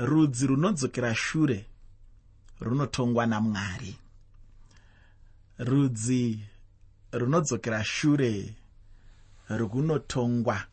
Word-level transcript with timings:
rudzi 0.00 0.46
runodzokera 0.46 1.14
shure 1.14 1.66
runotongwa 2.60 3.26
namwari. 3.26 3.96
Rudzi 5.58 6.40
runodzokera 7.12 7.84
shure 7.84 8.54
runotongwa 9.48 10.66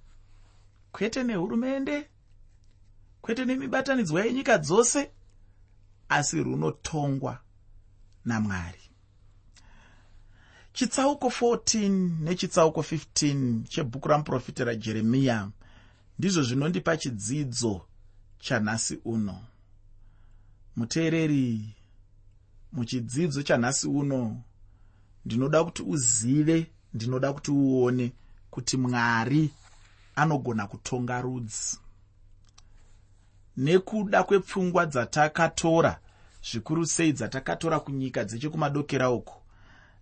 kwete 0.92 1.24
nehurumende? 1.24 2.10
Kwete 3.22 3.46
nemibatanidzwa 3.46 4.26
yenyika 4.26 4.58
dzose? 4.58 5.12
Asi 6.10 6.44
runotongwa 6.44 7.40
namwari. 8.26 8.82
Chitsauko 10.74 11.28
14 11.28 11.90
nechitsauko 12.20 12.82
15 12.82 13.64
chebhuku 13.64 14.08
ramuprofita 14.08 14.64
rajeremiya 14.64 15.50
ndizvo 16.20 16.44
zvinondipa 16.44 16.98
chidzidzo 16.98 17.86
chanhasi 18.40 19.00
uno. 19.06 19.40
Muteereri 20.76 21.76
muchidzidzo 22.74 23.44
chanhasi 23.44 23.88
uno 23.88 24.42
ndinoda 25.26 25.64
kuti 25.64 25.84
uzive 25.84 26.68
ndinoda 26.94 27.34
kuti 27.34 27.52
uone 27.52 28.12
kuti 28.50 28.78
mwari 28.78 29.52
anogona 30.16 30.68
kutonga 30.68 31.22
rudzi. 31.22 31.78
Nekuda 33.58 34.24
kwepfungwa 34.24 34.86
dzatakatora 34.86 36.00
zvikuru 36.52 36.86
sei 36.86 37.14
dzatakatora 37.14 37.80
kunyika 37.80 38.24
dzechekumadokera 38.24 39.10
uku 39.10 39.36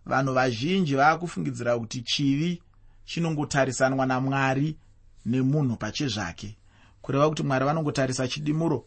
vanhu 0.06 0.34
vazhinji 0.34 0.96
vaakufungidzira 0.96 1.80
kuti 1.80 2.02
chivi 2.02 2.62
chinongotarisanwa 3.06 4.06
namwari 4.06 4.78
nemunhu 5.26 5.76
pachezvake 5.78 6.58
kureva 7.06 7.30
kuti 7.30 7.44
mwari 7.44 7.66
vanongotarisa 7.66 8.28
chidimuro 8.28 8.86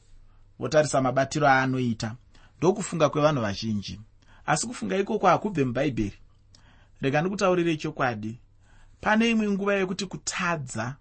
votarisa 0.59 1.03
mabatiro 1.03 1.49
aanoita. 1.49 2.17
Ndokufunga 2.59 3.09
kwevanhu 3.09 3.43
vazhinji. 3.43 4.01
Asi 4.47 4.67
kufunga 4.67 4.97
ikoko 4.97 5.27
hakubve 5.27 5.65
mubhaibheri 5.65 6.19
rega 7.01 7.21
ndikutaurirei 7.21 7.77
chokwadi. 7.77 8.41
Pane 9.01 9.31
imwe 9.31 9.51
nguva 9.51 9.75
yekuti 9.75 10.07
kutadza 10.07 10.97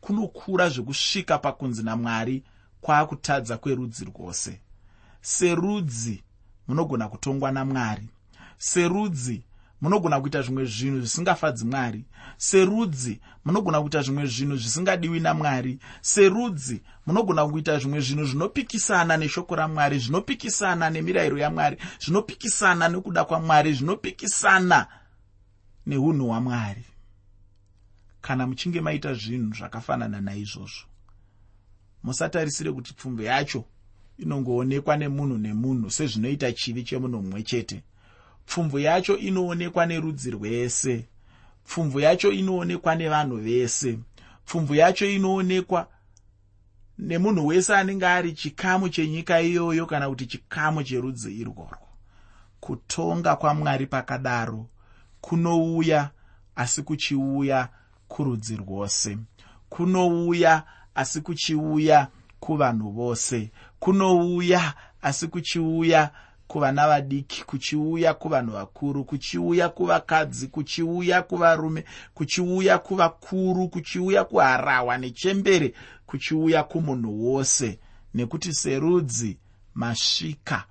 kunokura 0.00 0.68
zvekusvika 0.68 1.38
pakunzi 1.38 1.82
namwari 1.82 2.42
kwaakutadza 2.80 3.58
kwerudzi 3.58 4.04
rwose. 4.04 4.60
Serudzi 5.20 6.22
munogona 6.68 7.08
kutongwa 7.08 7.52
namwari. 7.52 8.08
Serudzi 8.58 9.42
munogona 9.80 10.20
kuita 10.20 10.42
zvimwe 10.42 10.64
zvinhu 10.64 10.98
zvisingafadzi 11.00 11.64
mwari. 11.64 12.04
Serudzi 12.36 13.20
munogona 13.44 13.80
kuita 13.80 14.02
zvimwe 14.02 14.26
zvinhu 14.26 14.56
zvisingadiwi 14.56 15.20
namwari. 15.20 15.78
Serudzi 16.00 16.82
munogona 17.06 17.46
kuita 17.46 17.78
zvimwe 17.78 18.00
zvinhu 18.00 18.24
zvinopikisana 18.24 19.16
neshoko 19.16 19.56
ramwari 19.56 19.98
zvinopikisana 19.98 20.90
nemirayiro 20.90 21.38
yamwari 21.38 21.76
zvinopikisana 22.00 22.88
nekuda 22.88 23.24
kwamwari 23.24 23.72
zvinopikisana 23.72 24.86
neunhu 25.86 26.26
hwamwari. 26.26 26.84
Kana 28.20 28.46
muchinge 28.46 28.80
maita 28.80 29.14
zvinhu 29.14 29.54
zvakafanana 29.54 30.20
naizvozvo 30.20 30.86
musatarisire 32.02 32.72
kuti 32.72 32.94
pfumvu 32.94 33.22
yacho 33.22 33.64
inongoonekwa 34.18 34.96
nemunhu 34.96 35.38
nemunhu 35.38 35.90
sezvinoita 35.90 36.52
chivi 36.52 36.82
chemunhu 36.84 37.22
mumwe 37.22 37.42
chete 37.42 37.82
pfumvu 38.46 38.78
yacho 38.78 39.16
inoonekwa 39.18 39.86
nerudzi 39.86 40.30
rwese. 40.30 41.04
Pfumvu 41.64 42.00
yacho 42.00 42.32
inoonekwa 42.32 42.94
nevanhu 42.94 43.36
vese. 43.36 43.98
Pfumvu 44.44 44.74
yacho 44.74 45.10
inoonekwa 45.10 45.88
nemunhu 46.98 47.46
wese 47.46 47.74
anenge 47.76 48.06
ari 48.06 48.32
chikamu 48.32 48.88
chenyika 48.88 49.40
iyoyo 49.40 49.86
kana 49.86 50.08
kuti 50.08 50.26
chikamu 50.26 50.82
cherudzi 50.82 51.34
irworwo. 51.40 51.86
Kutonga 52.60 53.36
kwamwari 53.36 53.86
pakadaro 53.86 54.66
kunouya 55.20 56.10
asi 56.56 56.82
kuchiuya 56.82 57.68
kurudzi 58.08 58.56
rwose. 58.56 59.18
Kunouya 59.68 60.62
asi 60.94 61.20
kuchiuya 61.20 62.08
kuvanhu 62.40 62.90
vose. 62.90 63.50
Kunouya 63.78 64.74
asi 65.02 65.28
kuchiuya 65.28 66.10
kuvana 66.48 66.88
vadiki 66.88 67.44
kuchiuya 67.44 68.14
kuvanhu 68.14 68.52
vakuru 68.52 69.04
kuchiuya 69.04 69.68
kuvakadzi 69.68 70.48
kuchiuya 70.48 71.22
kuvarume 71.22 71.84
kuchiuya 72.14 72.78
kuvakuru 72.78 73.68
kuchiuya 73.68 74.24
kuharahwa 74.24 74.98
nechembere 74.98 75.74
kuchiuya 76.06 76.62
kumunhu 76.64 77.24
wose. 77.32 77.78
Nekuti 78.14 78.54
serudzi 78.54 79.38
masvika 79.74 80.64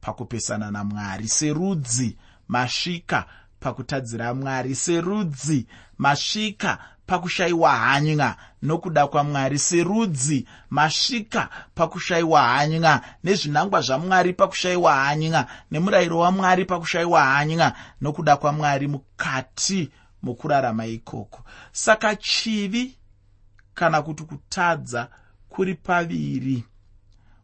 pakupesana 0.00 0.70
namwari. 0.70 1.28
Serudzi 1.28 2.16
masvika 2.48 3.26
pakutadzira 3.60 4.34
mwari. 4.34 4.74
Serudzi 4.74 5.66
masvika 5.98 6.78
pakushayiwa 7.10 7.76
hanya 7.76 8.36
nokuda 8.62 9.06
kwamwari 9.06 9.58
serudzi 9.58 10.46
masvika 10.70 11.48
pakushayiwa 11.74 12.42
hanya 12.42 13.00
nezvinangwa 13.24 13.80
zvamwari 13.80 14.32
pakushayiwa 14.32 14.94
hanya 14.94 15.46
nemurayiro 15.70 16.18
wamwari 16.18 16.64
pakushayiwa 16.64 17.24
hanya 17.24 17.72
nokuda 18.00 18.36
kwamwari 18.36 18.88
mukati 18.88 19.90
mokurarama 20.22 20.86
ikoko. 20.86 21.42
Saka 21.72 22.16
chivi 22.16 22.94
kana 23.74 24.02
kuti 24.02 24.22
kutadza 24.22 25.08
kuri 25.48 25.74
paviri. 25.74 26.64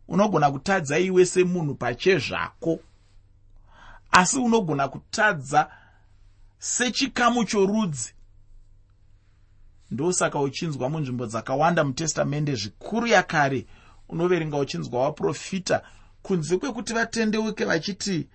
Unogona 0.08 0.50
kutadza 0.50 0.98
iwe 0.98 1.26
semunhu 1.26 1.74
pachezvako 1.74 2.78
asi 4.10 4.38
unogona 4.38 4.88
kutadza 4.88 5.70
sechikamu 6.58 7.44
chorudzi 7.44 8.15
ndosaka 9.90 10.40
uchinzwa 10.40 10.88
munzvimbo 10.90 11.26
dzakawanda 11.26 11.84
mutestamende 11.84 12.54
zvikuru 12.54 13.06
yakare. 13.06 13.66
Unoverenga 14.08 14.58
uchinzwa 14.58 15.00
vaprofita 15.04 15.82
kunze 16.22 16.56
kwekuti 16.58 16.92
vatendeuke 16.92 17.64
vachiti 17.64 18.28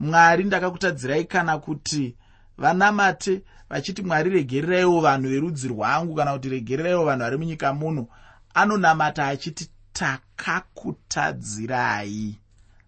mwari 0.00 0.44
ndakakutadzirai 0.44 1.24
kana 1.24 1.58
kuti 1.58 2.16
vanamate. 2.58 3.42
Vachiti 3.70 4.02
mwari 4.02 4.30
regereraiwo 4.30 5.00
vanhu 5.00 5.28
verudzi 5.28 5.68
rwangu 5.68 6.14
kana 6.14 6.32
kuti 6.32 6.48
regereraiwo 6.48 7.04
vanhu 7.04 7.20
vari 7.24 7.36
munyika 7.36 7.72
muno. 7.74 8.06
Anonamata 8.54 9.26
achiti 9.26 9.70
takakutadzirai. 9.92 12.38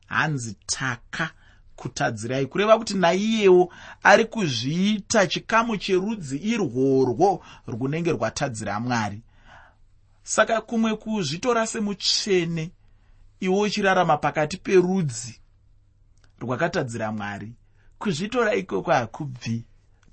Hanzi 0.06 0.56
taka 0.66 1.30
kutadzirai. 1.76 2.46
Kureva 2.46 2.78
kuti 2.78 2.94
naiyewo 2.94 3.72
ari 4.02 4.24
kuzviita 4.24 5.26
chikamu 5.26 5.76
cherudzi 5.76 6.36
irworwo 6.36 7.44
runenge 7.66 8.12
rwatadzira 8.12 8.80
mwari. 8.80 9.22
Saka 10.22 10.60
kumwe 10.60 10.96
kuzvitora 10.96 11.66
semutsvene 11.66 12.70
iwe 13.40 13.60
uchirarama 13.60 14.16
pakati 14.16 14.56
perudzi 14.56 15.40
rwakatadzira 16.40 17.12
mwari. 17.12 17.52
Kuzvitora 17.98 18.54
ikoko 18.54 18.90
hakubvi 18.90 19.64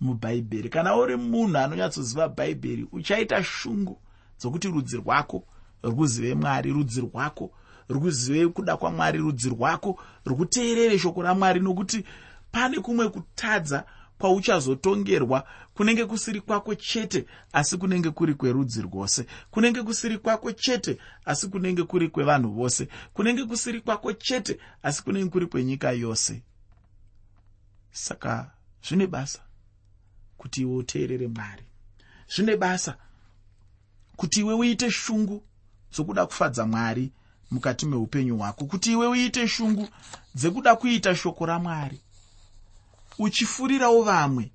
mubhaibheri 0.02 0.70
kana 0.70 0.96
uri 0.96 1.16
munhu 1.16 1.58
anonyatsoziva 1.58 2.28
bhaibheri 2.30 2.88
uchaita 2.92 3.44
shungu 3.44 4.02
dzokuti 4.40 4.68
rudzi 4.68 4.98
rwako 4.98 5.44
rwuzive 5.84 6.36
mwari 6.36 6.72
rudzi 6.72 7.02
rwako 7.02 7.52
rwuzive 7.90 8.48
kuda 8.48 8.78
kwamwari 8.78 9.20
rudzi 9.20 9.50
rwako 9.50 10.00
rwuteerere 10.26 11.00
shoko 11.00 11.22
ramwari 11.22 11.60
nokuti 11.60 12.06
pane 12.52 12.80
kumwe 12.80 13.10
kutadza 13.10 13.86
kwauchazotongerwa. 14.24 15.48
Kunenge 15.74 16.06
kusiri 16.06 16.42
kwako 16.42 16.76
chete 16.76 17.26
asi 17.54 17.78
kunenge 17.78 18.10
kuri 18.10 18.34
kwerudzi 18.34 18.82
rwose. 18.82 19.26
Kunenge 19.52 19.84
kusiri 19.84 20.18
kwako 20.18 20.52
chete 20.52 20.98
asi 21.26 21.48
kunenge 21.48 21.84
kuri 21.84 22.10
kwevanhu 22.10 22.52
vose. 22.52 22.88
Kunenge 23.14 23.46
kusiri 23.46 23.82
kwako 23.82 24.14
chete 24.14 24.60
asi 24.84 25.04
kunenge 25.04 25.30
kuri 25.30 25.48
kwenyika 25.48 25.92
yose. 25.92 26.44
Saka 27.92 28.52
zvine 28.88 29.08
basa 29.08 29.40
kuti 30.38 30.62
iwe 30.62 30.76
uteerere 30.76 31.28
mwari. 31.28 31.64
Zvine 32.36 32.58
basa 32.58 32.98
kuti 34.16 34.40
iwe 34.40 34.54
uite 34.54 34.92
shungu 34.92 35.44
dzokuda 35.92 36.26
kufadza 36.26 36.66
mwari 36.66 37.12
mukati 37.54 37.86
meupenyu 37.86 38.38
hwako 38.38 38.66
kuti 38.66 38.92
iwe 38.92 39.08
uite 39.08 39.48
shungu 39.48 39.88
dzekuda 40.36 40.76
kuita 40.76 41.16
shoko 41.16 41.46
ramwari. 41.46 42.00
Uchifurirawo 43.20 44.04
vamwe 44.04 44.52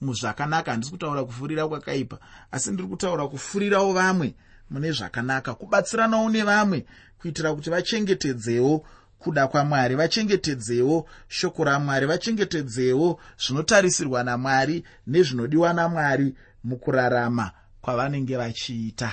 muzvakanaka 0.00 0.70
handisi 0.70 0.90
kutaura 0.90 1.24
kufurira 1.24 1.68
kwakaipa 1.68 2.18
asi 2.50 2.70
ndiri 2.70 2.88
kutaura 2.88 3.28
kufurirawo 3.28 3.92
vamwe 3.92 4.34
mune 4.70 4.92
zvakanaka 4.92 5.54
kubatsiranawo 5.54 6.30
nevamwe 6.30 6.86
kuitira 7.18 7.54
kuti 7.54 7.70
vachengetedzewo 7.70 8.86
kuda 9.18 9.48
kwamwari 9.48 9.94
vachengetedzewo 9.94 11.08
shoko 11.28 11.64
ramwari 11.64 12.06
vachengetedzewo 12.06 13.20
zvinotarisirwa 13.38 14.24
namwari 14.24 14.84
nezvinodiwa 15.06 15.72
namwari 15.72 16.34
mukurarama 16.64 17.50
kwavanenge 17.80 18.36
vachiita. 18.36 19.10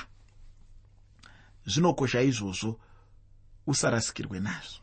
Zvinokosha 1.66 2.22
izvozvo 2.22 2.80
usarasikirwe 3.68 4.40
nazvo. 4.40 4.80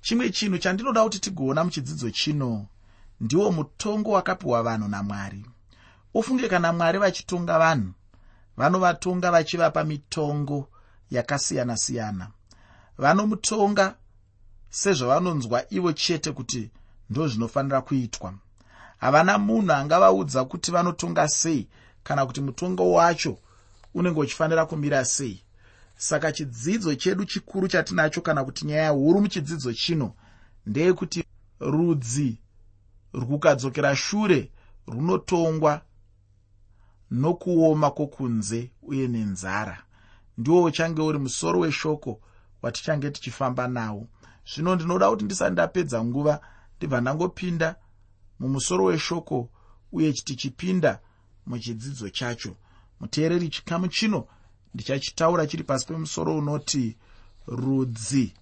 Chimwe 0.00 0.30
chinhu 0.30 0.58
chandinoda 0.58 1.02
kuti 1.02 1.18
tigoona 1.18 1.64
muchidzidzo 1.64 2.10
chino 2.10 2.66
ndiwo 3.20 3.52
mutongo 3.52 4.10
wakapiwa 4.10 4.62
vanhu 4.62 4.88
namwari. 4.88 5.46
Ufunge 6.14 6.48
kana 6.48 6.72
mwari 6.72 6.98
vachitonga 6.98 7.58
vanhu 7.58 7.92
vanovatonga 8.56 9.30
vachivapa 9.30 9.84
mitongo 9.84 10.68
yakasiyana-siyana. 11.10 12.28
Vanomutonga 12.98 13.94
sezvavanonzwa 14.70 15.64
ivo 15.72 15.92
chete 15.92 16.32
kuti 16.32 16.70
ndo 17.10 17.28
zvinofanira 17.28 17.80
kuitwa. 17.80 18.34
Havana 18.98 19.38
munhu 19.38 19.72
angavaudza 19.72 20.44
kuti 20.44 20.70
vanotonga 20.70 21.28
sei 21.28 21.68
kana 22.02 22.26
kuti 22.26 22.40
mutongo 22.40 22.92
wacho 22.92 23.38
unenge 23.94 24.20
uchifanira 24.20 24.66
kumira 24.66 25.04
sei 25.04 25.42
saka 26.02 26.32
chidzidzo 26.32 26.94
chedu 26.94 27.24
chikuru 27.24 27.68
chatinacho 27.68 28.20
kana 28.20 28.44
kuti 28.44 28.66
nyaya 28.66 28.90
huru 28.90 29.20
muchidzidzo 29.20 29.72
chino 29.72 30.14
ndeyekuti 30.66 31.24
rudzi 31.60 32.38
rukadzokera 33.12 33.96
shure 33.96 34.50
runotongwa 34.86 35.80
nokuoma 37.10 37.90
kwokunze 37.90 38.70
uye 38.82 39.08
nenzara. 39.08 39.82
Ndiwo 40.38 40.62
uchange 40.62 41.02
uri 41.02 41.18
musoro 41.18 41.58
weshoko 41.58 42.20
watichange 42.62 43.10
tichifamba 43.10 43.68
nawo. 43.68 44.08
Zvino 44.54 44.74
ndinoda 44.74 45.10
kuti 45.10 45.24
ndisati 45.24 45.52
ndapedza 45.52 46.04
nguva 46.04 46.40
ndibva 46.76 47.00
ndangopinda 47.00 47.76
mumusoro 48.40 48.84
weshoko 48.84 49.48
uye 49.92 50.12
tichipinda 50.12 51.00
muchidzidzo 51.46 52.08
chacho. 52.10 52.56
Muteereri 53.00 53.48
chikamu 53.48 53.88
chino 53.88 54.26
ndichachitaura 54.74 55.46
chiri 55.46 55.64
pasi 55.64 55.86
pemusoro 55.86 56.38
unoti 56.38 56.96
rudzi 57.46 58.34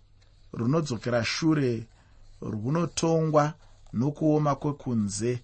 runodzokera 0.52 1.24
shure 1.24 1.86
runotongwa 2.40 3.54
nokuoma 3.92 4.54
kwekunze 4.54 5.42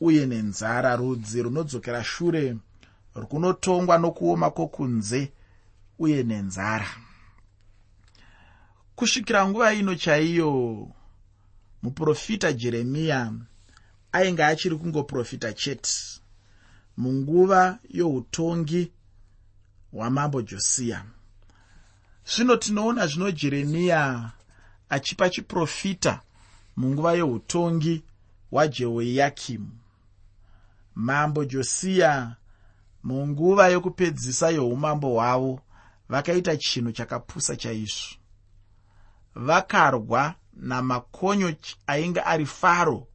uye 0.00 0.26
nenzara. 0.26 0.96
Rudzi 0.96 1.42
runodzokera 1.42 2.04
shure 2.04 2.56
runotongwa 3.14 3.98
nokuoma 3.98 4.50
kwokunze 4.50 5.32
uye 5.98 6.22
nenzara. 6.22 6.88
Kusvikira 8.96 9.48
nguva 9.48 9.74
ino 9.74 9.94
chaiyo 9.94 10.88
muprofita 11.82 12.52
jeremiya 12.52 13.32
ainge 14.12 14.44
achiri 14.44 14.76
kungoprofita 14.76 15.52
chete. 15.52 15.90
Munguva 16.96 17.78
youtongi 17.90 18.92
hwamambo 19.92 20.42
josiya 20.42 21.04
zvino 22.26 22.56
tinoona 22.56 23.06
zvino 23.06 23.30
jeremiya 23.30 24.30
achipa 24.88 25.30
chiprofita 25.30 26.20
munguva 26.76 27.12
yeutongi 27.12 28.02
hwajehoyakimu 28.50 29.70
mambo 30.94 31.44
josiya 31.44 32.36
munguva 33.04 33.68
yokupedzisa 33.68 34.50
yeumambo 34.50 35.08
hwavo 35.08 35.60
vakaita 36.08 36.56
chinhu 36.56 36.92
chakapusa 36.92 37.56
chaizvo. 37.56 38.16
Vakarwa 39.34 40.34
namakonyo 40.56 41.54
ainge 41.86 42.20
ari 42.20 42.46
faro 42.46 43.06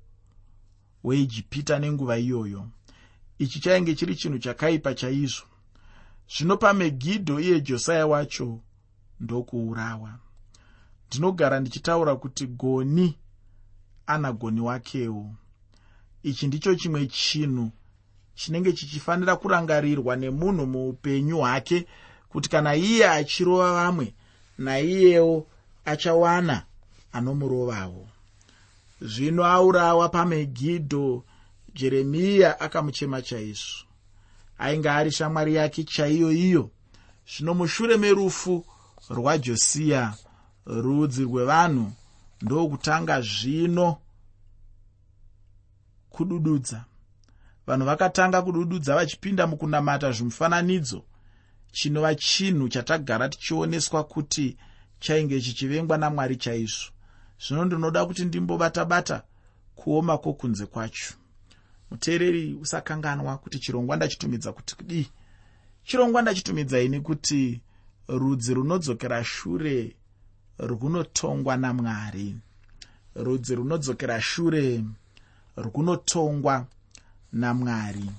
weijipita 1.04 1.80
nenguva 1.80 2.18
iyoyo. 2.18 2.70
Ichi 3.40 3.60
chainge 3.60 3.96
chiri 3.96 4.16
chinhu 4.16 4.40
chakaipa 4.40 4.94
chaizvo 4.94 5.46
zvino 6.30 6.58
pamegidho 6.58 7.40
iye 7.40 7.62
josiya 7.62 8.08
wacho 8.08 8.60
ndokuurawa. 9.20 10.20
Ndinogara 11.08 11.60
ndichitaura 11.60 12.16
kuti 12.16 12.48
goni 12.48 13.18
ana 14.08 14.34
goni 14.34 14.62
wakewo. 14.62 15.36
Ichi 16.24 16.48
ndicho 16.48 16.76
chimwe 16.76 17.08
chinhu 17.08 17.72
chinenge 18.36 18.74
chichifanira 18.74 19.36
kurangarirwa 19.36 20.16
nemunhu 20.16 20.66
muupenyu 20.66 21.38
hwake 21.38 21.88
kuti 22.30 22.50
kana 22.50 22.76
iye 22.76 23.10
achirova 23.10 23.74
vamwe 23.74 24.14
naiyewo 24.58 25.48
achawana 25.86 26.66
anomurovawo. 27.12 28.08
Zvino 29.02 29.46
aurawa 29.46 30.10
pamegidho 30.10 31.24
jeremiya 31.74 32.60
akamuchema 32.60 33.22
chaizvo 33.22 33.83
ainge 34.64 34.90
ari 34.90 35.12
shamwari 35.12 35.56
yake 35.56 35.84
chaiyo 35.84 36.32
iyo. 36.32 36.70
Zvino 37.28 37.54
mushure 37.54 37.98
merufu 37.98 38.66
rwajosiya 39.10 40.14
rudzi 40.66 41.24
rwevanhu 41.24 41.92
ndokutanga 42.42 43.22
zvino 43.22 43.98
kudududza. 46.10 46.86
Vanhu 47.68 47.86
vakatanga 47.86 48.42
kudududza 48.42 48.96
vachipinda 48.96 49.48
mukunamata 49.48 50.12
zvimufananidzo 50.12 51.04
chinova 51.72 52.16
chinhu 52.16 52.70
chatagara 52.70 53.30
tichioneswa 53.30 54.04
kuti 54.04 54.58
chainge 55.00 55.42
chichivengwa 55.42 55.98
namwari 55.98 56.36
chaizvo. 56.36 56.92
Zvino 57.40 57.66
ndinoda 57.66 58.06
kuti 58.06 58.26
ndimbobata-bata 58.26 59.24
kuoma 59.76 60.18
kwokunze 60.18 60.66
kwacho 60.66 61.14
muteereri 61.92 62.54
usakanganwa 62.54 63.38
kuti 63.38 63.60
chirongwa 63.60 63.96
ndachitumidza 63.96 64.52
kuti 64.54 64.76
kudii? 64.76 65.08
Chirongwa 65.84 66.22
ndachitumidza 66.22 66.80
ini 66.82 67.02
kuti 67.02 67.62
rudzi 68.08 68.54
runodzokera 68.54 69.24
shure 69.24 69.96
runotongwa 70.58 71.58
namwari. 71.58 72.36
Rudzi 73.16 73.56
runodzokera 73.56 74.22
shure 74.22 74.84
runotongwa 75.56 76.66
namwari. 77.34 78.10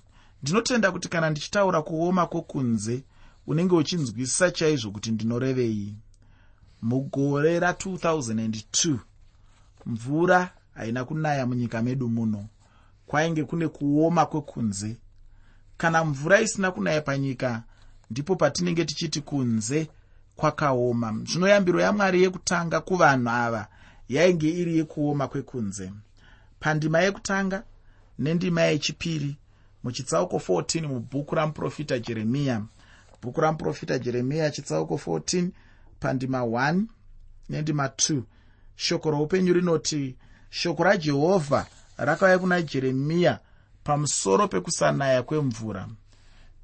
Ndinotenda 0.43 0.93
kuti 0.93 1.09
kana 1.09 1.31
ndichitaura 1.31 1.83
kuoma 1.83 2.27
kwokunze 2.27 3.03
unenge 3.47 3.75
uchinzwisisa 3.75 4.51
chaizvo 4.51 4.91
kuti 4.91 5.11
ndinorevei. 5.11 5.95
Mugore 6.83 7.61
ra2002 7.61 8.97
mvura 9.87 10.51
haina 10.75 11.05
kunaya 11.05 11.47
munyika 11.47 11.83
medu 11.83 12.09
muno 12.09 12.47
kwainge 13.07 13.45
kune 13.45 13.69
kuoma 13.69 14.27
kwekunze. 14.27 14.97
Kana 15.77 16.05
mvura 16.05 16.41
isina 16.41 16.71
kunaya 16.71 17.01
panyika 17.01 17.63
ndipo 18.11 18.37
patinenge 18.37 18.85
tichiti 18.85 19.21
kunze 19.21 19.89
kwakaoma. 20.37 21.21
Zvino 21.27 21.49
yambiro 21.49 21.81
yamwari 21.81 22.23
yekutanga 22.23 22.81
kuvanhu 22.81 23.29
ava 23.29 23.69
yainge 24.09 24.51
iri 24.51 24.79
yekuoma 24.79 25.29
kwekunze. 25.29 25.93
Pandima 26.61 27.01
yekutanga 27.01 27.63
nendima 28.19 28.63
yechipiri 28.63 29.37
muchitsauko 29.85 30.37
14 30.37 30.87
mubhuku 30.87 31.35
ramuprofita 31.35 31.99
jeremiya 31.99 32.63
bhuku 33.23 33.41
ramuprofita 33.41 33.99
jeremiya 33.99 34.51
chitsauko 34.51 34.95
14 34.95 35.49
pandima 36.01 36.41
1 36.41 36.83
nendima 37.49 37.87
2 37.87 38.23
shoko 38.77 39.11
roupenyu 39.11 39.53
rinoti 39.53 40.17
shoko 40.51 40.85
rajehovha 40.85 41.67
rakauya 41.97 42.39
kuna 42.39 42.63
jeremiya 42.63 43.39
pamusoro 43.85 44.49
pekusanaya 44.49 45.23
kwemvura. 45.23 45.89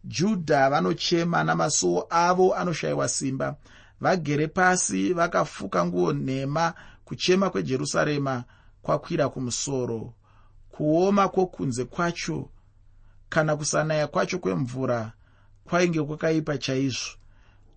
Judha 0.05 0.71
vanochema 0.71 1.45
namasuo 1.45 2.07
avo 2.11 2.55
anoshayiwa 2.55 3.09
simba. 3.09 3.57
Vagere 4.01 4.47
pasi 4.47 5.13
vakafuka 5.13 5.87
nguo 5.87 6.13
nhema 6.13 6.75
kuchema 7.05 7.51
kwejerusarema 7.51 8.45
kwakwira 8.83 9.29
kumusoro. 9.29 10.13
Kuoma 10.71 11.29
kwokunze 11.29 11.85
kwacho 11.85 12.49
kana 13.29 13.57
kusanaya 13.57 14.07
kwacho 14.07 14.39
kwemvura 14.39 15.13
kwainge 15.65 16.03
kwakaipa 16.03 16.59
chaizvo. 16.59 17.11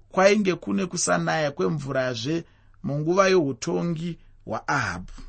Kwainge 0.09 0.55
kune 0.55 0.85
kusanaya 0.85 1.51
kwemvurazve 1.51 2.43
munguva 2.83 3.27
youtongi 3.27 4.19
hwaahabhu 4.45 5.21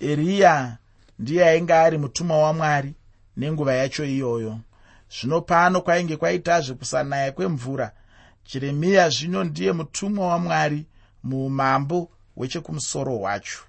eriya 0.00 0.78
ndiye 1.22 1.48
ainge 1.48 1.74
ari 1.74 1.98
mutumwa 1.98 2.38
wamwari 2.38 2.94
nenguva 3.36 3.74
yacho 3.74 4.04
iyoyo. 4.04 4.58
Zvino 5.14 5.40
pano 5.40 5.80
kwainge 5.80 6.16
kwaitazve 6.16 6.74
kusanaya 6.74 7.32
kwemvura 7.32 7.92
jeremiya 8.46 9.08
zvino 9.08 9.44
ndiye 9.44 9.72
mutumwa 9.72 10.28
wamwari 10.28 10.86
muumambo 11.22 12.10
hwechekumusoro 12.36 13.16
hwacho. 13.16 13.60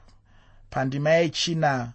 Pandima 0.69 1.10
yechina 1.10 1.91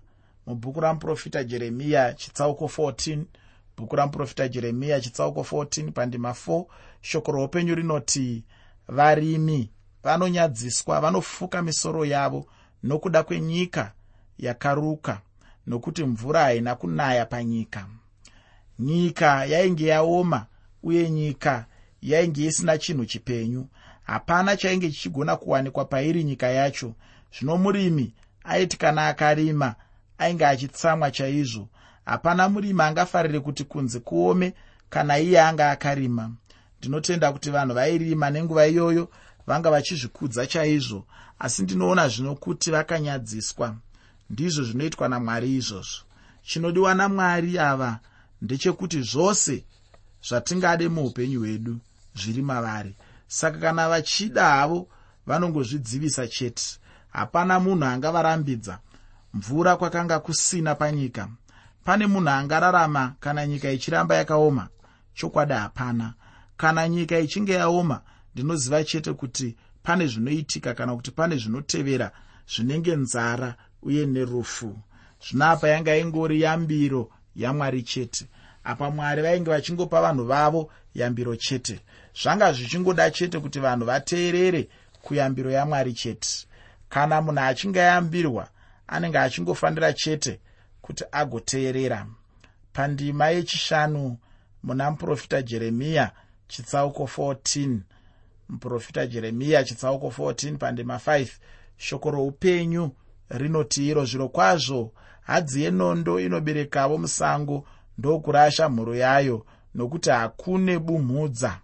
mubhuku 0.47 0.81
ramuprofita 0.81 1.45
jeremiya 1.45 2.13
chitsauko 2.13 2.65
14 2.65 3.23
bhuku 3.77 3.97
ramuprofita 3.97 4.49
jeremiya 4.49 5.01
chitsauko 5.01 5.41
14 5.41 5.91
pandima 5.93 6.31
4 6.31 6.65
shoko 7.01 7.33
roupenyu 7.33 7.75
rinoti 7.75 8.45
varimi 8.89 9.71
vanonyadziswa 10.03 11.01
vanofuka 11.01 11.63
misoro 11.63 12.05
yavo 12.05 12.47
nokuda 12.83 13.23
kwenyika 13.23 13.93
yakaruka 14.39 15.21
nokuti 15.69 16.05
mvura 16.05 16.41
haina 16.41 16.75
kunaya 16.75 17.27
panyika. 17.27 17.87
Nyika 18.79 19.45
yainge 19.45 19.87
yaoma 19.87 20.47
uye 20.83 21.11
nyika 21.11 21.67
yainge 22.03 22.45
isina 22.45 22.79
chinhu 22.79 23.07
chipenyu. 23.07 23.69
Hapana 24.03 24.57
chainge 24.57 24.91
chichigona 24.91 25.37
kuwanikwa 25.37 25.85
pairi 25.85 26.25
nyika 26.25 26.47
yacho. 26.47 26.95
Zvino 27.39 27.57
murimi 27.57 28.15
aiti 28.45 28.77
kana 28.77 29.07
akarima 29.09 29.75
ainge 30.19 30.47
achitsamwa 30.47 31.11
chaizvo. 31.11 31.69
Hapana 32.05 32.49
murimi 32.49 32.83
angafarire 32.83 33.41
kuti 33.41 33.65
kunze 33.65 33.99
kuome 34.01 34.55
kana 34.91 35.19
iye 35.19 35.41
anga 35.41 35.71
akarima. 35.71 36.31
Ndinotenda 36.79 37.33
kuti 37.33 37.51
vanhu 37.51 37.75
vairima 37.75 38.31
nenguva 38.31 38.67
iyoyo 38.67 39.09
vanga 39.47 39.71
vachizvikudza 39.71 40.47
chaizvo 40.47 41.05
asi 41.39 41.63
ndinoona 41.63 42.09
zvino 42.09 42.35
kuti 42.35 42.71
vakanyadziswa 42.71 43.77
ndizvo 44.31 44.65
zvinoitwa 44.65 45.09
namwari 45.09 45.57
izvozvo. 45.57 46.05
Chinodiwa 46.43 46.95
namwari 46.95 47.59
ava 47.59 48.01
ndechekuti 48.43 49.03
zvose 49.03 49.65
zvatingade 50.29 50.89
muupenyu 50.89 51.41
hwedu 51.41 51.79
zviri 52.15 52.43
mavari. 52.43 52.95
Saka 53.27 53.59
kana 53.59 53.89
vachida 53.89 54.45
havo 54.45 54.89
vanongozvidzivisa 55.27 56.29
chete. 56.29 56.79
Hapana 57.11 57.61
munhu 57.61 57.85
angavarambidza. 57.85 58.79
Mvura 59.35 59.77
kwakanga 59.77 60.19
kusina 60.19 60.75
panyika. 60.75 61.29
Pane 61.85 62.07
munhu 62.07 62.29
angararama 62.29 63.15
kana 63.21 63.47
nyika 63.47 63.71
ichiramba 63.71 64.15
yakaoma? 64.17 64.69
Chokwadi 65.15 65.53
hapana. 65.53 66.15
Kana 66.57 66.89
nyika 66.89 67.19
ichinge 67.19 67.53
yaoma 67.53 68.01
ndinoziva 68.35 68.85
chete 68.85 69.13
kuti 69.13 69.57
pane 69.83 70.07
zvinoitika 70.07 70.75
kana 70.75 70.97
kuti 70.97 71.11
pane 71.11 71.37
zvinotevera 71.37 72.11
zvinenge 72.55 72.97
nzara 72.97 73.55
uye 73.83 74.07
nerufu. 74.07 74.79
Zvino 75.21 75.45
apa 75.45 75.69
yanga 75.69 75.97
ingori 75.97 76.41
yambiro 76.41 77.11
yamwari 77.37 77.83
chete. 77.83 78.27
Apa 78.65 78.91
mwari 78.91 79.23
vainge 79.23 79.51
vachingopa 79.51 80.01
vanhu 80.01 80.25
vavo 80.25 80.71
yambiro 80.95 81.37
chete. 81.37 81.81
Zvanga 82.23 82.53
zvichingoda 82.53 83.11
chete 83.11 83.41
kuti 83.41 83.61
vanhu 83.61 83.85
vateerere 83.87 84.69
kuyambiro 85.03 85.51
yamwari 85.51 85.93
chete. 85.93 86.47
Kana 86.89 87.23
munhu 87.23 87.41
achinge 87.41 87.81
ayambirwa 87.81 88.49
anenge 88.87 89.19
achingofanira 89.19 89.93
chete 89.93 90.41
kuti 90.83 91.05
agoteerera. 91.13 92.07
Pandima 92.73 93.29
yechishanu 93.29 94.19
muna 94.63 94.91
muprofita 94.91 95.43
jeremiya 95.43 96.11
chitsauko 96.49 97.03
14 97.05 97.79
muprofita 98.49 99.07
jeremiya 99.07 99.65
chitsauko 99.65 100.07
14 100.09 100.57
pandima 100.57 100.97
5 100.97 101.29
shoko 101.77 102.11
roupenyu 102.11 102.91
rinoti 103.31 103.89
iro 103.89 104.05
zviro 104.05 104.29
kwazvo 104.29 104.93
hadzi 105.23 105.63
yenondo 105.63 106.21
inoberekavo 106.21 106.99
musango 106.99 107.65
ndokurasha 107.99 108.69
mhuro 108.69 108.95
yayo 108.95 109.47
nokuti 109.75 110.11
hakune 110.11 110.79
bumhudza. 110.79 111.59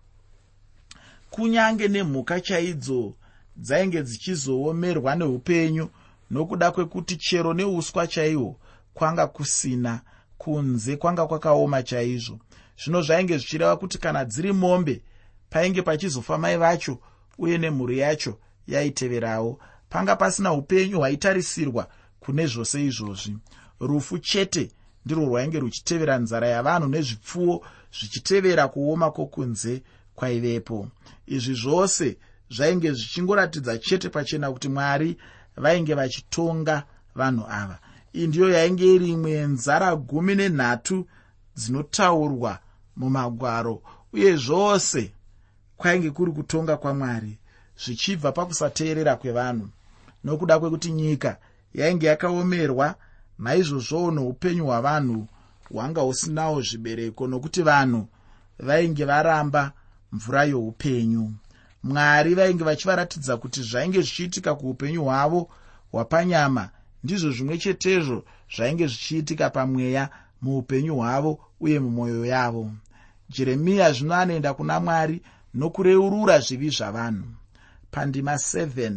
Kunyange 1.30 1.88
nemhuka 1.88 2.40
chaidzo 2.40 3.14
dzainge 3.56 4.02
dzichizoomerwa 4.02 5.16
neupenyu 5.16 5.88
nokuda 6.30 6.70
kwekuti 6.70 7.16
chero 7.16 7.54
neuswa 7.54 8.06
chaihwo 8.06 8.56
kwanga 8.94 9.26
kusina 9.26 10.00
kunze 10.38 10.96
kwanga 10.96 11.26
kwakaoma 11.26 11.82
chaizvo. 11.82 12.38
Zvino 12.78 13.02
zvainge 13.02 13.38
zvichireva 13.38 13.76
kuti 13.76 13.98
kana 13.98 14.24
dziri 14.24 14.52
mombe 14.52 15.02
painge 15.50 15.82
pachizofa 15.82 16.38
mai 16.38 16.56
vacho 16.56 16.98
uye 17.38 17.58
nemhuri 17.58 17.98
yacho 17.98 18.38
yaiteverawo 18.66 19.58
panga 19.94 20.16
pasina 20.16 20.52
upenyu 20.52 20.98
hwaitarisirwa 20.98 21.88
kune 22.20 22.46
zvose 22.46 22.84
izvozvi. 22.84 23.36
Rufu 23.80 24.18
chete 24.18 24.72
ndirwo 25.04 25.24
rwainge 25.26 25.58
ruchitevera 25.60 26.18
nzara 26.18 26.48
yavanhu 26.48 26.88
nezvipfuwo 26.88 27.66
zvichitevera 27.96 28.68
kuoma 28.68 29.10
kwokunze 29.10 29.82
kwaivepo. 30.14 30.88
Izvi 31.26 31.54
zvose 31.54 32.16
zvainge 32.50 32.92
zvichingoratidza 32.92 33.78
chete 33.78 34.08
pachena 34.08 34.52
kuti 34.52 34.68
mwari 34.68 35.16
vainge 35.56 35.94
vachitonga 35.94 36.82
vanhu 37.14 37.44
ava. 37.48 37.78
Iyi 38.14 38.26
ndiyo 38.26 38.50
yainge 38.50 38.94
iri 38.94 39.08
imwe 39.08 39.30
yenzara 39.30 39.96
gumi 39.96 40.34
nenhatu 40.34 41.06
dzinotaurwa 41.56 42.58
mumagwaro 42.96 43.82
uye 44.12 44.36
zvose 44.36 45.12
kwainge 45.76 46.10
kuri 46.10 46.32
kutonga 46.32 46.76
kwamwari 46.76 47.38
zvichibva 47.78 48.32
pakusateerera 48.32 49.16
kwevanhu 49.16 49.68
nokuda 50.24 50.58
kwekuti 50.58 50.90
nyika 50.92 51.36
yainge 51.74 52.06
yakaomerwa 52.06 52.94
naizvozvowo 53.38 54.10
noupenyu 54.10 54.64
hwavanhu 54.64 55.26
hwanga 55.70 56.00
husinawo 56.00 56.62
zvibereko 56.62 57.26
nokuti 57.26 57.62
vanhu 57.62 58.08
vainge 58.58 59.04
varamba 59.04 59.72
mvura 60.12 60.44
youpenyu. 60.44 61.32
Mwari 61.82 62.34
vainge 62.34 62.64
vachivaratidza 62.64 63.36
kuti 63.36 63.62
zvainge 63.62 64.00
zvichiitika 64.02 64.54
kuupenyu 64.54 65.04
hwavo 65.04 65.50
hwapanyama 65.90 66.70
ndizvo 67.04 67.30
zvimwe 67.30 67.58
chetezvo 67.58 68.24
zvainge 68.56 68.86
zvichiitika 68.86 69.50
pamweya 69.50 70.08
muupenyu 70.42 70.94
hwavo 70.96 71.40
uye 71.60 71.80
mumwoyo 71.80 72.24
yavo. 72.26 72.70
Jeremiya 73.28 73.92
zvino 73.92 74.14
anoenda 74.14 74.54
kuna 74.54 74.80
mwari 74.80 75.22
nokureurura 75.54 76.40
zvivi 76.40 76.70
zvavanhu. 76.70 77.28
Pandima 77.90 78.34
7 78.34 78.92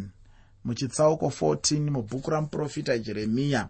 muchitsauko 0.68 1.26
14 1.26 1.90
mubhuku 1.90 2.30
ramuprofita 2.30 2.98
jeremiya 2.98 3.68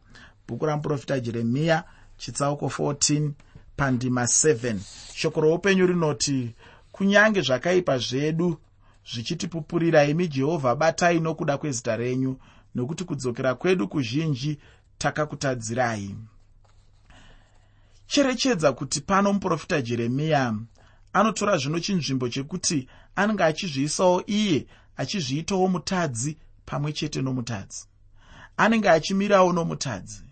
bhuku 0.49 0.67
ramuprofita 0.67 1.21
jeremiya 1.21 1.85
chitsauko 2.17 2.67
14 2.67 3.31
pandima 3.77 4.23
7 4.23 4.77
shoko 5.15 5.41
roupenyu 5.41 5.87
rinoti 5.87 6.55
kunyange 6.93 7.41
zvakaipa 7.41 7.99
zvedu 7.99 8.59
zvichitipupurira 9.13 10.05
imi 10.05 10.29
jehovha 10.29 10.75
batai 10.75 11.21
nokuda 11.21 11.59
kwezita 11.59 11.97
renyu 11.97 12.37
nokuti 12.75 13.05
kudzokera 13.05 13.55
kwedu 13.55 13.89
kuzhinji 13.89 14.59
takakutadzirai. 14.99 16.15
Cherechedza 18.07 18.73
kuti 18.73 19.01
pano 19.01 19.33
muprofita 19.33 19.83
jeremiya 19.83 20.55
anotora 21.13 21.57
zvino 21.57 21.81
chinzvimbo 21.81 22.29
chekuti 22.29 22.89
anenge 23.17 23.45
achizviisawo 23.45 24.23
iye 24.27 24.67
achizviitawo 24.97 25.69
mutadzi 25.69 26.37
pamwe 26.69 26.93
chete 26.93 27.23
nomutadzi. 27.23 27.87
Anenge 28.57 28.91
achimirawo 28.91 29.53
nomutadzi. 29.53 30.23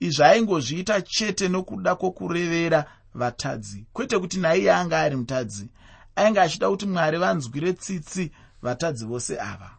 Izvi 0.00 0.22
aingozviita 0.24 1.02
chete 1.02 1.48
nokuda 1.48 1.94
kwokurevera 1.94 2.80
vatadzi. 3.14 3.86
Kwete 3.92 4.18
kuti 4.18 4.38
naiye 4.38 4.72
anga 4.72 5.00
ari 5.00 5.16
mutadzi 5.16 5.68
ainge 6.16 6.40
achida 6.40 6.70
kuti 6.70 6.86
mwari 6.86 7.18
vanzwire 7.18 7.72
tsitsi 7.72 8.30
vatadzi 8.62 9.04
vose 9.04 9.40
ava. 9.40 9.70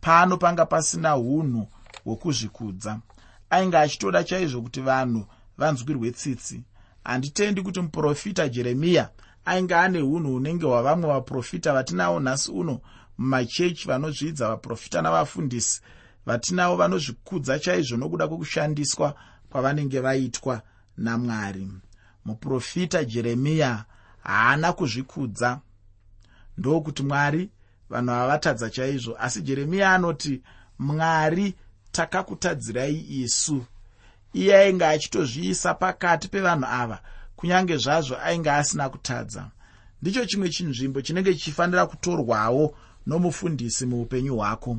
Pano 0.00 0.36
panga 0.36 0.66
pasina 0.66 1.16
unhu 1.16 1.68
hwokuzvikudza 2.04 3.00
ainge 3.50 3.76
achitoda 3.78 4.24
chaizvo 4.24 4.62
kuti 4.62 4.80
vanhu 4.80 5.26
vanzwirwe 5.58 6.10
tsitsi. 6.10 6.62
Handitendi 7.04 7.62
kuti 7.62 7.80
muprofita 7.80 8.48
jeremiya 8.48 9.10
ainge 9.44 9.74
ane 9.74 10.02
unhu 10.02 10.32
hunenge 10.32 10.66
hwavamwe 10.66 11.08
vaprofita 11.08 11.72
vatinawo 11.72 12.20
nhasi 12.20 12.50
uno 12.50 12.80
mumachechi 13.18 13.88
vanozvidza 13.88 14.48
vaprofita 14.48 15.02
navafundisi. 15.02 15.80
Vatinavo 16.26 16.76
vanozvikudza 16.76 17.58
chaizvo 17.58 17.96
nokuda 17.96 18.28
kwekushandiswa 18.28 19.14
kwavanenge 19.50 20.00
vaitwa 20.00 20.62
namwari. 20.96 21.68
Muprofita 22.24 23.04
jeremiya 23.04 23.84
haana 24.22 24.72
kuzvikudza. 24.72 25.60
Ndokuti 26.58 27.02
mwari 27.02 27.50
vanhu 27.90 28.10
ava 28.12 28.26
vatadza 28.26 28.70
chaizvo 28.70 29.16
asi 29.18 29.42
jeremiya 29.42 29.94
anoti 29.94 30.42
mwari 30.78 31.54
takakutadzirai 31.92 33.06
isu. 33.08 33.64
Iye 34.32 34.56
ainge 34.56 34.86
achitozviisa 34.86 35.74
pakati 35.74 36.28
pevanhu 36.28 36.66
ava 36.66 37.00
kunyange 37.36 37.76
zvazvo 37.76 38.16
ainge 38.16 38.50
asina 38.50 38.88
kutadza. 38.88 39.50
Ndicho 40.02 40.26
chimwe 40.26 40.48
chinzvimbo 40.48 41.00
chinenge 41.02 41.34
chichifanira 41.34 41.86
kutorwawo 41.86 42.74
nomufundisi 43.08 43.86
muupenyu 43.86 44.36
hwako. 44.36 44.78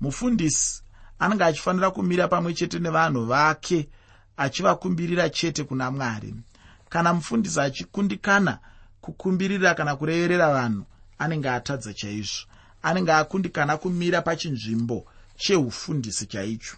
Mufundisi 0.00 0.82
anenge 1.18 1.44
achifanira 1.44 1.90
kumira 1.90 2.28
pamwe 2.28 2.54
chete 2.54 2.78
nevanhu 2.78 3.24
vake 3.26 3.88
achivakumbirira 4.36 5.28
chete 5.30 5.64
kuna 5.64 5.90
mwari. 5.90 6.34
Kana 6.88 7.14
mufundisi 7.14 7.60
achikundikana 7.60 8.58
kukumbirira 9.00 9.74
kana 9.74 9.96
kureverera 9.96 10.52
vanhu 10.52 10.84
anenge 11.18 11.48
atadza 11.50 11.94
chaizvo. 11.94 12.46
Anenge 12.82 13.12
akundikana 13.12 13.76
kumira 13.76 14.22
pachinzvimbo 14.22 15.04
cheufundisi 15.36 16.26
chaicho. 16.26 16.76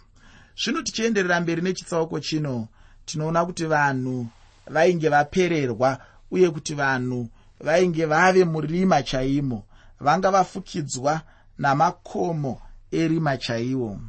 Zvino 0.63 0.81
tichienderera 0.81 1.41
mberi 1.41 1.61
nechitsauko 1.61 2.19
chino 2.19 2.67
tinoona 3.05 3.45
kuti 3.45 3.65
vanhu 3.65 4.27
vainge 4.67 5.09
vapererwa 5.09 5.99
uye 6.31 6.49
kuti 6.49 6.73
vanhu 6.73 7.29
vainge 7.59 8.05
vave 8.05 8.45
murima 8.45 9.03
chaimo 9.03 9.65
vanga 9.99 10.31
vafukidzwa 10.31 11.21
namakomo 11.57 12.61
erima 12.91 13.37
chaiwo 13.37 13.99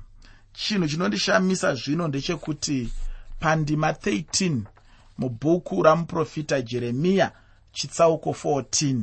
chinhu 0.53 0.89
chinondishamisa 0.89 1.75
zvino 1.75 2.09
ndechekuti 2.09 2.93
pandima 3.41 3.91
13 3.91 4.61
mubhuku 5.19 5.83
ramuprofita 5.83 6.63
jeremiya 6.63 7.33
chitsauko 7.73 8.31
14 8.31 9.01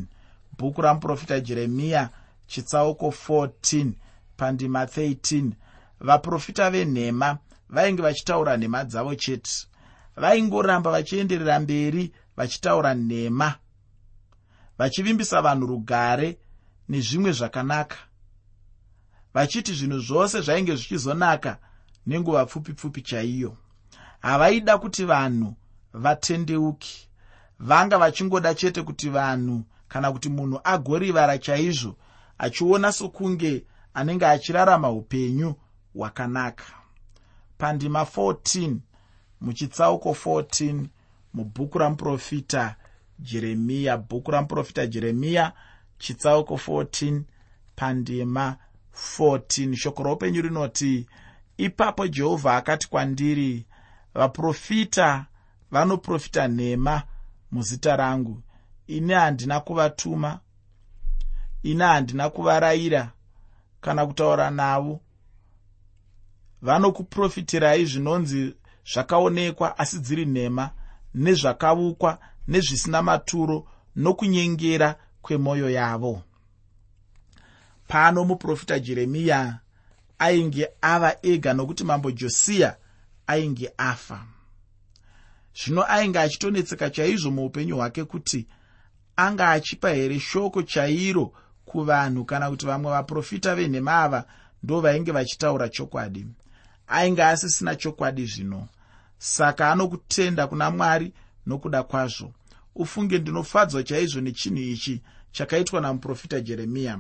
bhuku 0.58 0.82
ramuprofita 0.82 1.40
jeremiya 1.40 2.10
chitsauko 2.48 3.08
14 3.30 3.92
pandima 4.38 4.86
13 4.86 5.52
vaprofita 6.00 6.70
venhema 6.70 7.38
vainge 7.74 8.02
vachitaura 8.02 8.58
nhema 8.58 8.84
dzavo 8.84 9.16
chete. 9.16 9.68
Vaingoramba 10.16 10.92
vachienderera 10.92 11.60
mberi 11.60 12.12
vachitaura 12.38 12.94
nhema. 12.96 13.56
Vachivimbisa 14.78 15.42
vanhu 15.42 15.68
rugare 15.68 16.38
nezvimwe 16.90 17.32
zvakanaka. 17.32 17.98
Vachiti 19.34 19.74
zvinhu 19.74 20.00
zvose 20.00 20.42
zvainge 20.42 20.76
zvichizonaka 20.76 21.58
nenguva 22.06 22.46
pfupi 22.46 22.74
pfupi 22.74 23.02
chaiyo. 23.02 23.58
Havaida 24.22 24.78
kuti 24.78 25.06
vanhu 25.06 25.56
vatendeuki. 25.94 27.10
Vanga 27.60 27.98
vachingoda 27.98 28.56
chete 28.56 28.82
kuti 28.82 29.10
vanhu 29.10 29.64
kana 29.88 30.12
kuti 30.12 30.30
munhu 30.30 30.60
agorivara 30.64 31.38
chaizvo 31.38 31.96
achiona 32.38 32.92
sokunge 32.92 33.66
anenge 33.94 34.26
achirarama 34.26 34.92
upenyu 34.92 35.56
hwakanaka. 35.96 36.64
Pandima 37.58 38.02
14 38.02 38.76
muchitsauko 39.42 40.10
14 40.12 40.86
mubhuku 41.34 41.78
ramuprofita 41.78 42.76
jeremiya 43.20 43.98
bhuku 43.98 44.32
ramuprofita 44.32 44.88
jeremiya 44.88 45.54
chitsauko 45.98 46.56
14 46.56 47.22
pandima 47.76 48.58
14 49.18 49.76
shoko 49.76 50.04
roupenyu 50.04 50.42
rinoti 50.42 51.08
ipapo 51.58 52.08
jehovha 52.08 52.56
akati 52.56 52.90
kwandiri 52.90 53.66
vaprofita 54.14 55.26
vanoprofita 55.72 56.48
nhema 56.48 57.04
muzita 57.52 57.96
rangu. 57.96 58.42
Ine 58.88 59.14
handina 59.16 59.60
kuvatuma 59.60 60.40
ine 61.64 61.84
handina 61.84 62.30
kuvarayira 62.30 63.12
kana 63.82 64.06
kutaura 64.06 64.50
navo. 64.50 65.00
Vanokuprofitirai 66.62 67.86
zvinonzi 67.86 68.56
zvakaonekwa 68.94 69.78
asi 69.78 70.00
dziri 70.00 70.26
nhema 70.26 70.70
nezvakavukwa 71.16 72.20
nezvisina 72.48 73.02
maturo 73.02 73.68
nokunyengera 73.96 74.96
kwemwoyo 75.24 75.70
yavo. 75.70 76.22
Pano 77.88 78.26
muprofita 78.26 78.80
jeremiya 78.80 79.60
ainge 80.20 80.68
ava 80.82 81.16
ega 81.22 81.54
nokuti 81.54 81.84
mambo 81.84 82.12
josiya 82.12 82.76
ainge 83.28 83.72
afa. 83.78 84.26
Zvino 85.56 85.84
ainge 85.88 86.20
achitonetseka 86.20 86.90
chaizvo 86.90 87.32
muupenyu 87.32 87.76
hwake 87.78 88.04
kuti 88.04 88.48
anga 89.16 89.50
achipa 89.50 89.90
here 89.90 90.20
shoko 90.20 90.64
chairo 90.64 91.34
kuvanhu 91.66 92.26
kana 92.26 92.50
kuti 92.50 92.66
vamwe 92.66 92.92
vaprofita 92.92 93.56
venhema 93.56 94.04
ava 94.04 94.26
ndo 94.64 94.82
vainge 94.82 95.12
vachitaura 95.12 95.70
chokwadi? 95.70 96.26
Ainge 96.88 97.24
asisina 97.24 97.76
chokwadi 97.76 98.26
zvino. 98.26 98.68
Saka 99.18 99.72
anokutenda 99.72 100.48
kuna 100.48 100.72
mwari 100.72 101.14
nokuda 101.46 101.84
kwazvo 101.84 102.34
ufunge 102.76 103.20
ndinofadzwa 103.20 103.84
chaizvo 103.84 104.22
nechinhu 104.22 104.62
ichi 104.62 105.02
chakaitwa 105.32 105.82
namuprofita 105.82 106.42
jeremiya 106.42 107.00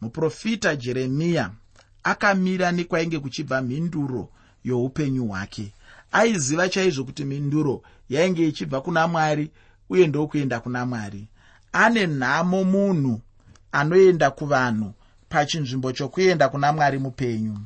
muprofita 0.00 0.76
jeremiya 0.76 1.50
akamira 2.02 2.72
nekwainge 2.72 3.18
kuchibva 3.18 3.62
mhinduro 3.62 4.28
youpenyu 4.64 5.26
hwake. 5.26 5.72
Aiziva 6.12 6.68
chaizvo 6.68 7.04
kuti 7.04 7.24
mhinduro 7.24 7.82
yainge 8.08 8.48
ichibva 8.48 8.80
kuna 8.80 9.08
mwari 9.08 9.50
uye 9.88 10.06
ndokuenda 10.06 10.60
kuna 10.60 10.86
mwari. 10.86 11.28
Ane 11.72 12.06
nhamo 12.06 12.64
munhu 12.64 13.20
anoenda 13.72 14.30
kuvanhu 14.30 14.92
pachinzvimbo 15.28 15.92
chokuenda 15.92 16.48
kuna 16.48 16.72
mwari 16.72 16.98
mupenyu. 16.98 17.58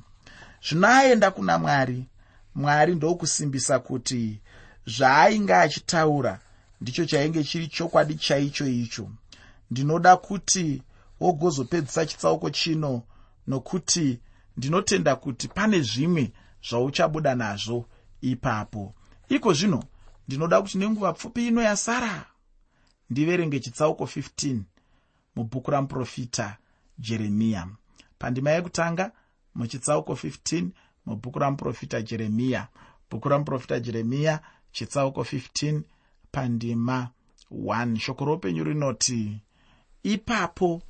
Zvino 0.68 0.88
aenda 0.88 1.30
kuna 1.30 1.58
mwari 1.58 2.06
mwari 2.54 2.94
ndokusimbisa 2.94 3.78
kuti 3.78 4.40
zvaainge 4.86 5.54
achitaura 5.54 6.40
ndicho 6.80 7.04
chainge 7.04 7.44
chiri 7.44 7.68
chokwadi 7.68 8.14
chaicho 8.14 8.66
icho. 8.66 9.10
Ndinoda 9.70 10.16
kuti 10.16 10.82
wogozopedzisa 11.20 12.06
chitsauko 12.06 12.50
chino 12.50 13.02
nokuti 13.46 14.20
ndinotenda 14.56 15.16
kuti 15.16 15.48
pane 15.48 15.80
zvimwe 15.80 16.32
zvauchabuda 16.68 17.34
nazvo 17.34 17.86
ipapo. 18.20 18.94
Iko 19.28 19.52
zvino 19.52 19.84
ndinoda 20.28 20.62
kuti 20.62 20.78
nenguva 20.78 21.12
pfupi 21.12 21.46
ino 21.46 21.62
yasara 21.62 22.26
ndiverenge 23.10 23.60
chitsauko 23.60 24.04
15 24.04 24.60
mubhuku 25.36 25.70
ramuprofita 25.70 26.56
jeremiya. 26.98 27.68
Pandima 28.18 28.50
yekutanga 28.50 29.12
muchitsauko 29.54 30.12
15 30.12 30.68
mubhuku 31.06 31.38
ramuprofita 31.38 32.02
jeremiya. 32.02 32.68
Bhuku 33.10 33.28
ramuprofita 33.28 33.80
jeremiya 33.80 34.40
chitsauko 34.72 35.20
15 35.20 35.82
pandima 36.32 37.08
1 37.50 37.98
shoko 37.98 38.24
roupenyu 38.24 38.64
rinoti 38.64 39.40
ipapo 40.02 40.82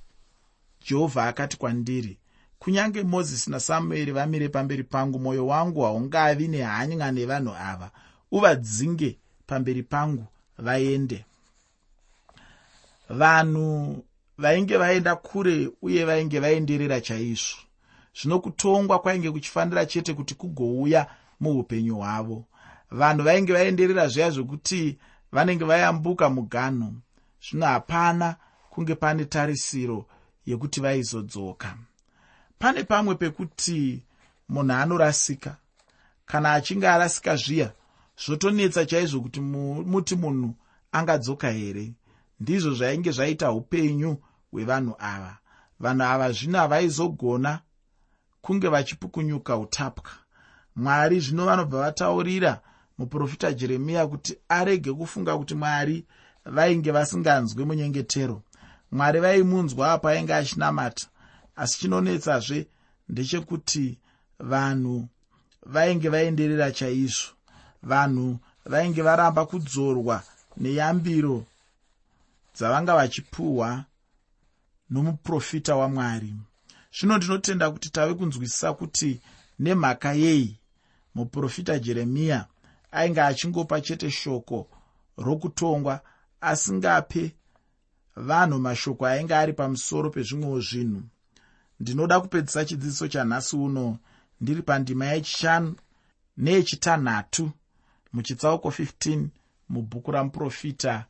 jehovha 0.86 1.28
akati 1.28 1.56
kwandiri 1.56 2.18
kunyange 2.58 3.02
mozisi 3.02 3.50
nasamueri 3.50 4.12
vamire 4.12 4.48
pamberi 4.48 4.84
pangu 4.84 5.18
mwoyo 5.18 5.46
wangu 5.46 5.82
haungavi 5.82 6.48
nehanya 6.48 7.12
nevanhu 7.12 7.54
ava. 7.54 7.90
Uvadzinge 8.30 9.18
pamberi 9.46 9.82
pangu 9.82 10.26
vaende. 10.58 11.24
Vanhu 13.10 14.04
vainge 14.38 14.76
vaenda 14.76 15.16
kure 15.16 15.70
uye 15.82 16.04
vainge 16.04 16.40
vaenderera 16.40 17.00
chaizvo. 17.00 17.58
Zvino 18.14 18.40
kutongwa 18.40 18.98
kwainge 18.98 19.30
kuchifanira 19.30 19.86
chete 19.86 20.14
kuti 20.14 20.34
kugouya 20.34 21.06
muupenyu 21.40 21.96
hwavo. 21.96 22.44
Vanhu 22.90 23.24
vainge 23.24 23.52
vaenderera 23.52 24.08
zviya 24.08 24.30
zvokuti 24.30 24.98
vanenge 25.32 25.64
vayambuka 25.64 26.30
muganho 26.30 26.92
zvino 27.42 27.66
hapana 27.66 28.36
kunge 28.70 28.94
pane 28.94 29.24
tarisiro 29.24 30.06
yekuti 30.46 30.80
vaizodzoka. 30.80 31.76
Pane 32.58 32.84
pamwe 32.84 33.14
pekuti 33.14 34.02
munhu 34.48 34.72
anorasika 34.72 35.56
kana 36.26 36.52
achinge 36.52 36.88
arasika 36.88 37.36
zviya 37.36 37.72
zvotonetsa 38.24 38.86
chaizvo 38.86 39.20
kuti 39.20 39.40
muti 39.40 40.16
munhu 40.16 40.54
angadzoka 40.92 41.50
here? 41.50 41.92
Ndizvo 42.40 42.74
zvainge 42.74 43.10
zvaita 43.10 43.52
upenyu 43.52 44.16
hwevanhu 44.52 44.94
ava. 44.98 45.38
Vanhu 45.80 46.02
ava 46.02 46.32
zvino 46.32 46.58
havaizogona 46.58 47.60
kunge 48.42 48.68
vachipukunyuka 48.68 49.56
utapwa. 49.56 50.10
Mwari 50.76 51.20
zvino 51.20 51.46
vanobva 51.46 51.78
vataurira 51.80 52.60
muprofita 52.98 53.52
jeremiya 53.52 54.06
kuti 54.06 54.36
arege 54.48 54.92
kufunga 54.92 55.38
kuti 55.38 55.54
mwari 55.54 56.04
vainge 56.44 56.90
vasinganzwi 56.90 57.64
munyengetero. 57.64 58.42
Mwari 58.92 59.20
vaimunzwa 59.20 59.98
paainge 59.98 60.34
achinamata 60.34 61.06
asi 61.56 61.78
chinonetsazve 61.78 62.66
ndechekuti 63.08 63.98
vanhu 64.38 65.08
vainge 65.66 66.08
vaenderera 66.08 66.72
chaizvo. 66.72 67.28
Vanhu 67.82 68.38
vainge 68.66 69.02
varamba 69.02 69.46
kudzorwa 69.46 70.22
neyambiro 70.56 71.44
dzavanga 72.56 72.94
vachipuhwa 72.94 73.84
nomuprofita 74.90 75.76
wamwari. 75.76 76.34
Zvino 76.96 77.16
ndinotenda 77.16 77.70
kuti 77.70 77.90
tave 77.90 78.14
kunzwisisa 78.14 78.72
kuti 78.72 79.20
nemhaka 79.58 80.12
yei 80.12 80.58
muprofita 81.14 81.78
jeremiya 81.78 82.46
ainge 82.92 83.20
achingopa 83.20 83.80
chete 83.80 84.10
shoko 84.10 84.68
rokutongwa 85.16 86.00
asingape 86.40 87.34
vanhu 88.16 88.58
mashoko 88.58 89.06
ainge 89.06 89.34
ari 89.34 89.52
pamusoro 89.52 90.10
pezvimwewo 90.10 90.60
zvinhu. 90.60 91.02
Ndinoda 91.80 92.20
kupedzisa 92.20 92.64
chidzidziso 92.64 93.08
chanhasi 93.08 93.56
uno. 93.56 93.98
Ndiri 94.40 94.62
pandima 94.62 95.06
yechishanu 95.06 95.76
neyechitanhatu 96.36 97.50
muchitsauko 98.12 98.68
15 98.68 99.26
mubhuku 99.68 100.10
ramuprofita 100.10 101.04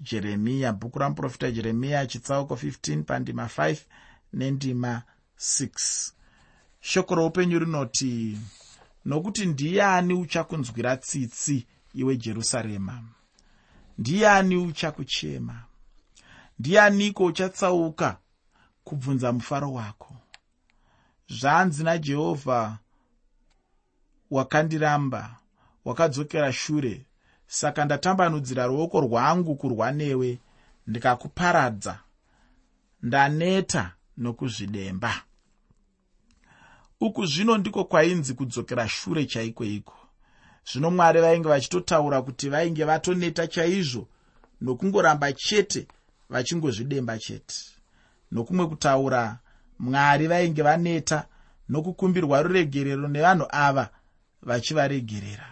jeremiya 0.00 0.72
bhuku 0.72 0.98
ramuprofita 0.98 1.50
jeremiya 1.50 2.06
chitsauko 2.06 2.54
15 2.54 3.02
pandima 3.02 3.44
5 3.44 3.76
nendima 4.32 5.02
6 5.38 6.12
shoko 6.80 7.14
roupenyu 7.14 7.58
rinoti 7.58 8.38
nokuti 9.08 9.46
ndiani 9.46 10.14
uchakunzwira 10.14 10.96
tsitsi 10.96 11.66
iwe 11.94 12.16
jerusarema? 12.16 13.04
Ndiani 13.98 14.56
uchakuchema? 14.56 15.64
Ndianiko 16.58 17.24
uchatsauka 17.24 18.18
kubvunza 18.84 19.32
mufaro 19.32 19.72
wako? 19.72 20.16
Zvanzi 21.28 21.84
najehovha 21.84 22.78
wakandiramba 24.30 25.36
wakadzokera 25.84 26.52
shure. 26.52 27.06
Saka 27.46 27.84
ndatambanudzira 27.84 28.66
ruoko 28.66 29.00
rwangu 29.00 29.56
kurwa 29.56 29.92
newe 29.92 30.38
ndikakuparadza. 30.86 31.98
Ndaneta 33.02 33.92
nokuzvidemba 34.16 35.22
uku 37.00 37.26
zvino 37.26 37.58
ndiko 37.58 37.84
kwainzi 37.84 38.34
kudzokera 38.34 38.88
shure 38.88 39.26
chaiko 39.26 39.64
iko. 39.64 39.94
Zvino 40.72 40.90
mwari 40.90 41.20
vainge 41.20 41.48
vachitotaura 41.48 42.22
kuti 42.22 42.48
vainge 42.48 42.84
vatoneta 42.84 43.46
chaizvo 43.46 44.08
nokungoramba 44.60 45.32
chete 45.32 45.86
vachingozvidemba 46.30 47.18
chete. 47.18 47.54
Nokumwe 48.32 48.66
kutaura 48.66 49.38
mwari 49.78 50.26
vainge 50.26 50.62
vaneta 50.62 51.26
nokukumbirwa 51.68 52.42
ruregerero 52.42 53.08
nevanhu 53.08 53.46
ava 53.50 53.88
vachivaregerera. 54.42 55.48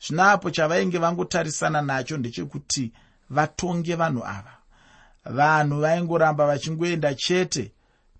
Zvino 0.00 0.24
apo 0.24 0.50
chavainge 0.50 0.98
vangotarisana 0.98 1.82
nacho 1.82 2.16
ndechekuti 2.16 2.92
vatonge 3.30 3.94
vanhu 3.94 4.24
ava. 4.24 4.54
Vanhu 5.24 5.80
vaingoramba 5.80 6.46
vachingoenda 6.46 7.14
chete 7.14 7.72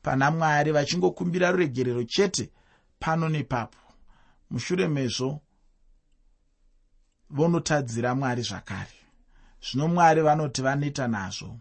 pana 0.09 0.31
mwari 0.31 0.73
vachingokumbira 0.73 1.51
ruregerero 1.51 2.05
chete 2.05 2.51
pano 2.99 3.29
nepapo. 3.29 3.79
Mushure 4.51 4.89
mezvo 4.89 5.41
vonotadzira 7.31 8.15
mwari 8.15 8.43
zvakare. 8.43 8.99
Zvino 9.63 9.89
mwari 9.89 10.23
vanoti 10.23 10.63
vaneta 10.63 11.09
nazvo. 11.09 11.59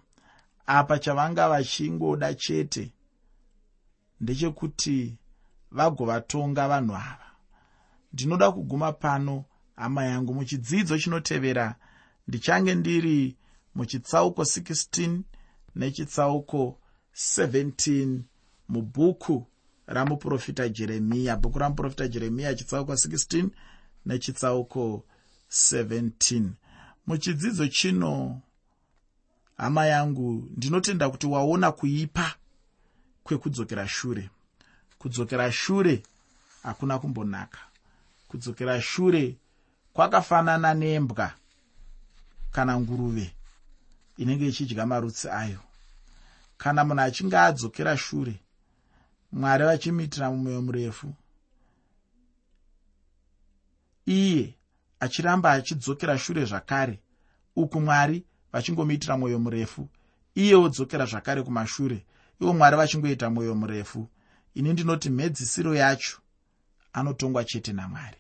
Apa 0.66 1.00
chavanga 1.00 1.50
vachingoda 1.50 2.34
chete 2.34 2.92
ndechekuti 4.22 5.18
vagovatonga 5.72 6.68
vanhu 6.68 6.96
ava. 6.96 7.30
Ndinoda 8.14 8.52
kuguma 8.52 8.92
pano 8.92 9.46
hama 9.76 10.06
yangu 10.06 10.34
muchidzidzo 10.34 11.00
chinotevera 11.00 11.76
ndichange 12.28 12.76
ndiri 12.76 13.38
muchitsauko 13.76 14.42
16 14.42 15.20
nechitsauko 15.76 16.80
17 17.14 18.20
mubhuku 18.70 19.48
ramuprofita 19.88 20.70
jeremiya 20.70 21.36
bhuku 21.36 21.60
ramuprofita 21.60 22.08
jeremiya 22.08 22.56
chitsauko 22.56 22.94
16 22.94 23.50
nechitsauko 24.06 25.04
17 25.52 26.50
muchidzidzo 27.08 27.68
chino 27.68 28.42
hama 29.58 29.86
yangu 29.86 30.50
ndinotenda 30.58 31.10
kuti 31.10 31.28
waona 31.28 31.72
kuipa 31.72 32.36
kwekudzokera 33.24 33.88
shure. 33.88 34.30
Kudzokera 34.98 35.52
shure 35.52 36.04
hakuna 36.64 37.00
kumbonaka. 37.00 37.60
Kudzokera 38.28 38.82
shure 38.82 39.36
kwakafanana 39.94 40.74
nembwa 40.74 41.32
kana 42.52 42.80
nguruve 42.80 43.34
inenge 44.18 44.48
ichidya 44.48 44.86
marutsi 44.86 45.30
ayo. 45.30 45.60
Kana 46.58 46.86
munhu 46.86 47.02
achinge 47.02 47.38
adzokera 47.38 47.98
shure 47.98 48.40
mwari 49.38 49.64
vachimuitira 49.64 50.32
mumwoyo 50.32 50.62
murefu. 50.62 51.14
Iye 54.06 54.56
achiramba 55.00 55.52
achidzokera 55.52 56.18
shure 56.18 56.46
zvakare. 56.46 57.00
Uku 57.56 57.82
mwari 57.82 58.24
vachingomuitira 58.52 59.18
mwoyo 59.18 59.40
murefu. 59.40 59.90
Iye 60.36 60.56
wodzokera 60.56 61.06
zvakare 61.06 61.44
kumashure. 61.44 62.06
Ivo 62.42 62.54
mwari 62.54 62.78
vachingoita 62.78 63.30
mwoyo 63.30 63.56
murefu. 63.56 64.10
Ini 64.54 64.74
ndinoti 64.74 65.10
mhedzisiro 65.10 65.76
yacho 65.76 66.18
anotongwa 66.94 67.44
chete 67.44 67.74
namwari 67.74 68.18